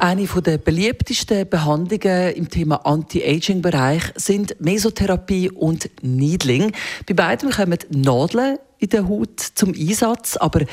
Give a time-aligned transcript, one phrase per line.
[0.00, 6.72] eine der beliebtesten Behandlungen im Thema Anti-Aging-Bereich sind Mesotherapie und Needling.
[7.06, 10.64] Bei beiden kommen Nadeln in der Haut zum Einsatz, aber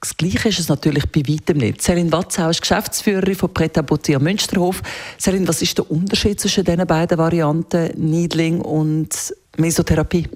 [0.00, 1.80] das Gleiche ist es natürlich bei weitem nicht.
[1.80, 4.82] Selin Watzau ist Geschäftsführerin von Preta Boutique Münsterhof.
[5.16, 10.28] Selin, was ist der Unterschied zwischen diesen beiden Varianten, Needling und Mesotherapie?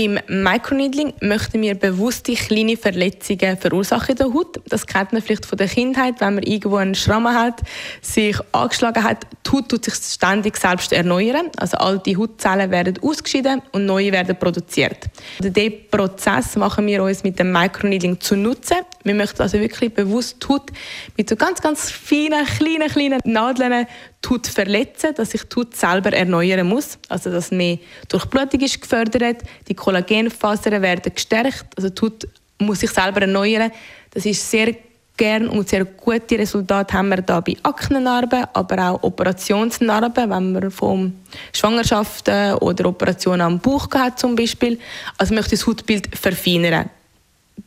[0.00, 4.58] Beim Microneedling möchten wir bewusste kleine Verletzungen verursachen in der Haut.
[4.66, 7.60] Das kennt man vielleicht von der Kindheit, wenn man irgendwo einen Schramm hat,
[8.00, 9.26] sich angeschlagen hat.
[9.46, 11.50] Die Haut tut sich ständig selbst erneuern.
[11.58, 15.04] Also alte Hautzellen werden ausgeschieden und neue werden produziert.
[15.38, 18.78] Diesen Prozess machen wir uns mit dem Microneedling zu nutzen.
[19.02, 20.70] Wir möchten also wirklich bewusst die Haut
[21.16, 23.86] mit so ganz, ganz feinen, kleinen, kleinen Nadeln
[24.28, 26.98] Haut verletzen, dass sich die Haut selber erneuern muss.
[27.08, 27.78] Also, dass mehr
[28.08, 32.28] Durchblutung ist gefördert, die Kollagenfasern werden gestärkt, also die Haut
[32.58, 33.72] muss sich selber erneuern.
[34.10, 34.74] Das ist sehr
[35.16, 40.70] gern und sehr gute Resultate haben wir da bei Aknenarben, aber auch Operationsnarben, wenn man
[40.70, 41.14] von
[41.52, 44.78] Schwangerschaften oder Operationen am Bauch hat zum Beispiel.
[45.18, 46.88] Also möchte das Hautbild verfeinern,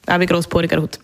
[0.08, 1.00] auch bei grossporiger Haut.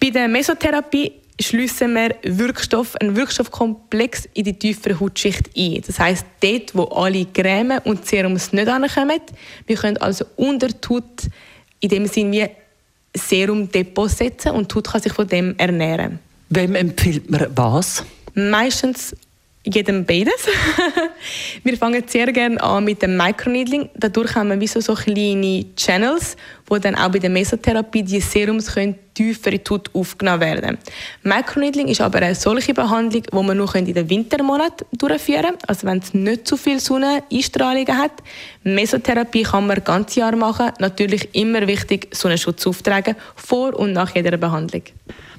[0.00, 5.82] Bei der Mesotherapie schliessen wir Wirkstoff, einen Wirkstoffkomplex in die tiefere Hautschicht ein.
[5.86, 9.20] Das heißt, dort, wo alle Creme und Serums nicht ankommen,
[9.66, 11.28] wir können also unter die Haut
[11.80, 12.50] in dem Sinne wie
[13.18, 16.18] Serumdepot setzen und die Haut kann sich von dem ernähren.
[16.50, 18.04] Wem empfiehlt man was?
[18.34, 19.14] Meistens
[19.64, 20.46] jedem beides.
[21.64, 23.88] wir fangen sehr gerne an mit dem Microneedling.
[23.94, 28.74] Dadurch haben wir so, so kleine Channels, wo dann auch bei der Mesotherapie die Serums
[28.74, 30.78] können tiefer in die Haut aufgenommen werden.
[31.22, 35.86] Microneedling ist aber eine solche Behandlung, die man nur in den Wintermonaten durchführen kann, also
[35.86, 38.12] wenn es nicht zu viel Sonneneinstrahlung hat.
[38.64, 40.72] Mesotherapie kann man ganz Jahr machen.
[40.78, 44.82] Natürlich immer wichtig, Sonnenschutz auftragen, vor und nach jeder Behandlung.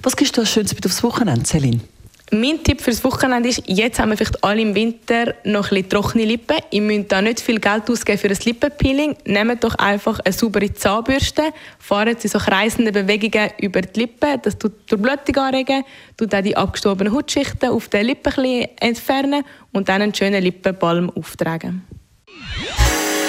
[0.01, 1.81] Was gibst du als Schönes mit aufs Wochenende, Celine?
[2.31, 6.25] Mein Tipp fürs Wochenende ist, jetzt haben wir vielleicht alle im Winter noch ein trockene
[6.25, 6.57] Lippen.
[6.71, 9.15] Ihr müsst da nicht viel Geld ausgeben für ein Lippenpeeling.
[9.25, 11.43] Nehmt doch einfach eine saubere Zahnbürste,
[11.77, 14.39] fahrt sie so kreisende Bewegungen über die Lippen.
[14.41, 15.83] Das tut die Blutung anregen,
[16.17, 21.11] tut auch die abgestorbenen Hautschichten auf den Lippen ein entfernen und dann einen schönen Lippenbalm
[21.11, 21.83] auftragen.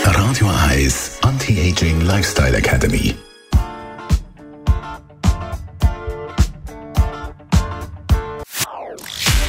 [0.05, 3.15] Radio Eyes Anti-Aging Lifestyle Academy.